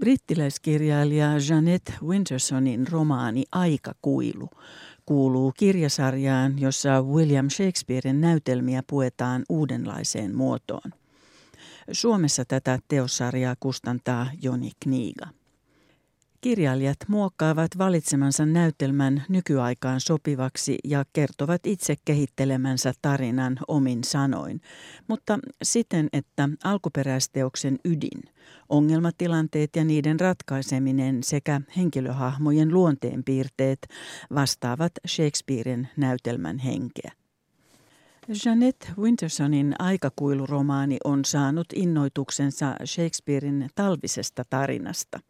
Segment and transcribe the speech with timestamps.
[0.00, 4.50] Brittiläiskirjailija Janet Wintersonin romaani Aikakuilu
[5.06, 10.92] kuuluu kirjasarjaan, jossa William Shakespearen näytelmiä puetaan uudenlaiseen muotoon.
[11.92, 15.37] Suomessa tätä teossarjaa kustantaa Joni Kniiga.
[16.40, 24.60] Kirjailijat muokkaavat valitsemansa näytelmän nykyaikaan sopivaksi ja kertovat itse kehittelemänsä tarinan omin sanoin,
[25.08, 28.22] mutta siten, että alkuperäisteoksen ydin,
[28.68, 33.78] ongelmatilanteet ja niiden ratkaiseminen sekä henkilöhahmojen luonteenpiirteet
[34.34, 37.12] vastaavat Shakespearen näytelmän henkeä.
[38.44, 45.20] Janet Wintersonin aikakuiluromaani on saanut innoituksensa Shakespearein talvisesta tarinasta.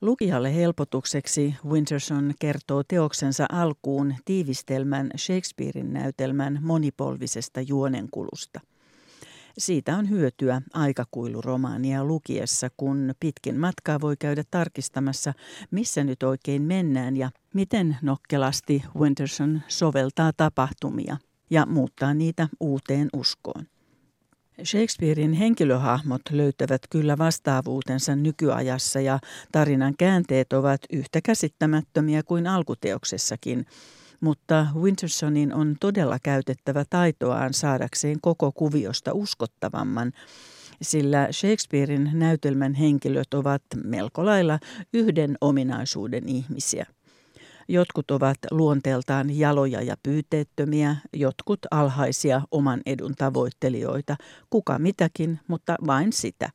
[0.00, 8.60] Lukijalle helpotukseksi Winterson kertoo teoksensa alkuun tiivistelmän Shakespearein näytelmän monipolvisesta juonenkulusta.
[9.58, 15.32] Siitä on hyötyä aikakuiluromaania lukiessa, kun pitkin matkaa voi käydä tarkistamassa,
[15.70, 21.16] missä nyt oikein mennään ja miten nokkelasti Winterson soveltaa tapahtumia
[21.50, 23.66] ja muuttaa niitä uuteen uskoon.
[24.64, 29.18] Shakespearein henkilöhahmot löytävät kyllä vastaavuutensa nykyajassa ja
[29.52, 33.66] tarinan käänteet ovat yhtä käsittämättömiä kuin alkuteoksessakin,
[34.20, 40.12] mutta Wintersonin on todella käytettävä taitoaan saadakseen koko kuviosta uskottavamman,
[40.82, 44.58] sillä Shakespearein näytelmän henkilöt ovat melko lailla
[44.94, 46.86] yhden ominaisuuden ihmisiä.
[47.70, 54.16] Jotkut ovat luonteeltaan jaloja ja pyyteettömiä, jotkut alhaisia oman edun tavoittelijoita,
[54.50, 56.50] kuka mitäkin, mutta vain sitä.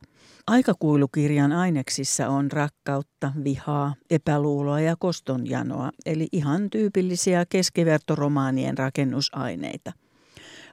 [0.46, 9.92] Aikakuilukirjan aineksissa on rakkautta, vihaa, epäluuloa ja kostonjanoa, eli ihan tyypillisiä keskivertoromaanien rakennusaineita.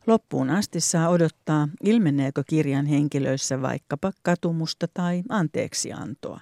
[0.08, 6.40] Loppuun asti saa odottaa, ilmeneekö kirjan henkilöissä vaikkapa katumusta tai anteeksiantoa.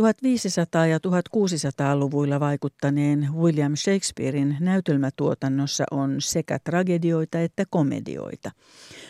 [0.00, 8.50] 1500- ja 1600-luvuilla vaikuttaneen William Shakespearein näytelmätuotannossa on sekä tragedioita että komedioita.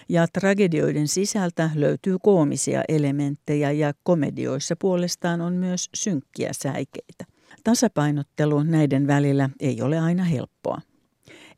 [0.09, 7.25] Ja tragedioiden sisältä löytyy koomisia elementtejä ja komedioissa puolestaan on myös synkkiä säikeitä.
[7.65, 10.81] Tasapainottelu näiden välillä ei ole aina helppoa.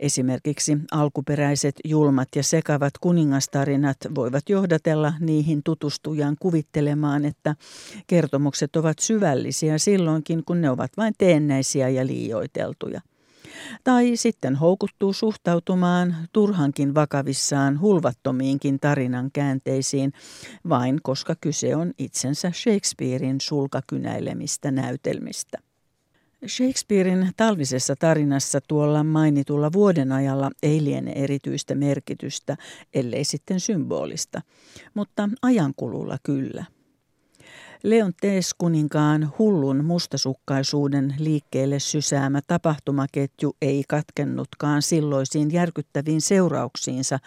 [0.00, 7.54] Esimerkiksi alkuperäiset julmat ja sekavat kuningastarinat voivat johdatella niihin tutustujan kuvittelemaan, että
[8.06, 13.00] kertomukset ovat syvällisiä silloinkin, kun ne ovat vain teennäisiä ja liioiteltuja.
[13.84, 20.12] Tai sitten houkuttuu suhtautumaan turhankin vakavissaan hulvattomiinkin tarinan käänteisiin,
[20.68, 25.65] vain koska kyse on itsensä Shakespearein sulkakynäilemistä näytelmistä.
[26.46, 32.56] Shakespearein talvisessa tarinassa tuolla mainitulla vuoden ajalla ei liene erityistä merkitystä,
[32.94, 34.40] ellei sitten symbolista,
[34.94, 36.64] mutta ajankululla kyllä.
[37.82, 47.18] Leon Tees kuninkaan hullun mustasukkaisuuden liikkeelle sysäämä tapahtumaketju ei katkennutkaan silloisiin järkyttäviin seurauksiinsa,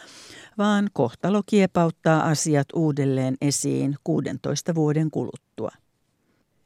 [0.58, 5.72] vaan kohtalo kiepauttaa asiat uudelleen esiin 16 vuoden kuluttua.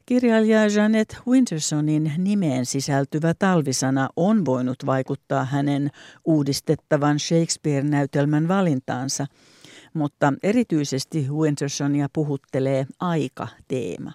[0.06, 5.92] Kirjailija Janet Wintersonin nimeen sisältyvä talvisana on voinut vaikuttaa hänen
[6.26, 9.26] uudistettavan Shakespeare-näytelmän valintaansa,
[9.94, 14.12] mutta erityisesti Wintersonia puhuttelee aika-teema.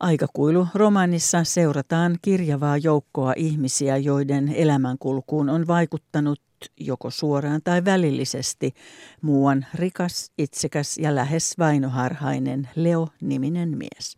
[0.00, 6.40] Aikakuilu romanissa seurataan kirjavaa joukkoa ihmisiä, joiden elämänkulkuun on vaikuttanut
[6.80, 8.74] joko suoraan tai välillisesti
[9.22, 14.17] muuan rikas, itsekäs ja lähes vainoharhainen Leo-niminen mies.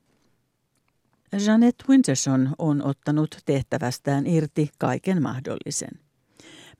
[1.38, 6.00] Janet Winterson on ottanut tehtävästään irti kaiken mahdollisen.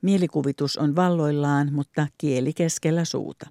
[0.01, 3.49] Mielikuvitus on valloillaan, mutta kieli keskellä suuta.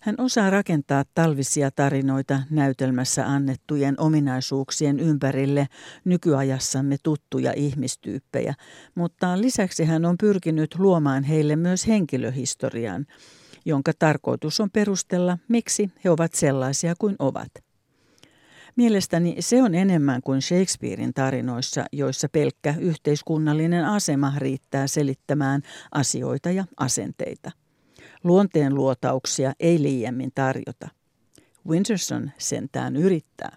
[0.00, 5.66] Hän osaa rakentaa talvisia tarinoita näytelmässä annettujen ominaisuuksien ympärille
[6.04, 8.54] nykyajassamme tuttuja ihmistyyppejä,
[8.94, 13.06] mutta lisäksi hän on pyrkinyt luomaan heille myös henkilöhistorian,
[13.64, 17.67] jonka tarkoitus on perustella, miksi he ovat sellaisia kuin ovat.
[18.78, 26.64] Mielestäni se on enemmän kuin Shakespearein tarinoissa, joissa pelkkä yhteiskunnallinen asema riittää selittämään asioita ja
[26.76, 27.50] asenteita.
[28.24, 30.88] Luonteen luotauksia ei liiemmin tarjota.
[31.68, 33.56] Winterson sentään yrittää.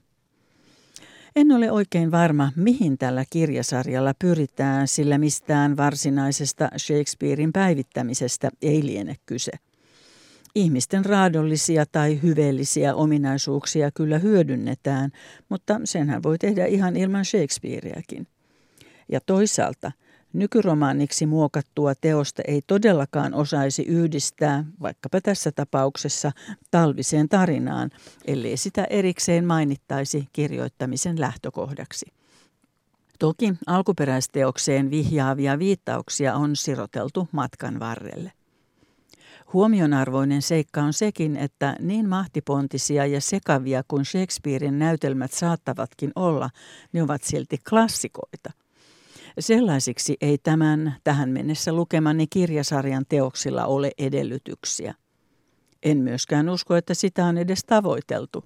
[1.35, 9.15] En ole oikein varma, mihin tällä kirjasarjalla pyritään, sillä mistään varsinaisesta Shakespearein päivittämisestä ei liene
[9.25, 9.51] kyse.
[10.55, 15.11] Ihmisten raadollisia tai hyveellisiä ominaisuuksia kyllä hyödynnetään,
[15.49, 18.27] mutta senhän voi tehdä ihan ilman Shakespeareakin.
[19.09, 19.91] Ja toisaalta
[20.33, 26.31] Nykyromaaniksi muokattua teosta ei todellakaan osaisi yhdistää, vaikkapa tässä tapauksessa,
[26.71, 27.89] talviseen tarinaan,
[28.25, 32.05] ellei sitä erikseen mainittaisi kirjoittamisen lähtökohdaksi.
[33.19, 38.31] Toki alkuperäisteokseen vihjaavia viittauksia on siroteltu matkan varrelle.
[39.53, 46.49] Huomionarvoinen seikka on sekin, että niin mahtipontisia ja sekavia kuin Shakespearein näytelmät saattavatkin olla,
[46.93, 48.51] ne ovat silti klassikoita.
[49.39, 54.93] Sellaisiksi ei tämän tähän mennessä lukemani kirjasarjan teoksilla ole edellytyksiä.
[55.83, 58.43] En myöskään usko, että sitä on edes tavoiteltu.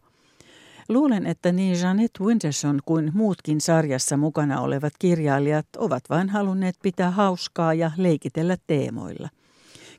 [0.89, 7.11] Luulen, että niin Janet Winterson kuin muutkin sarjassa mukana olevat kirjailijat ovat vain halunneet pitää
[7.11, 9.29] hauskaa ja leikitellä teemoilla.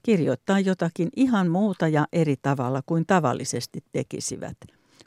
[0.06, 4.56] Kirjoittaa jotakin ihan muuta ja eri tavalla kuin tavallisesti tekisivät.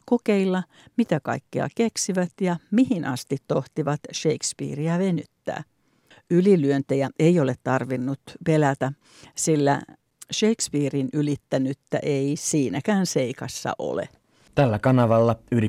[0.05, 0.63] Kokeilla,
[0.97, 5.63] mitä kaikkea keksivät ja mihin asti tohtivat Shakespearea venyttää.
[6.29, 8.91] Ylilyöntejä ei ole tarvinnut pelätä,
[9.35, 9.81] sillä
[10.33, 14.09] Shakespearein ylittänyttä ei siinäkään seikassa ole.
[14.55, 15.59] Tällä kanavalla 98,4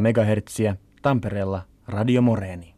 [0.00, 2.75] MHz Tampereella Radio Moreeni.